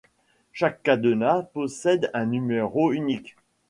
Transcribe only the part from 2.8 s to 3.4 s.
unique.